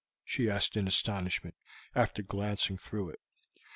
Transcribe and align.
she 0.25 0.49
asked 0.49 0.75
in 0.75 0.87
astonishment, 0.87 1.53
after 1.93 2.23
glancing 2.23 2.75
through 2.75 3.09
it. 3.11 3.19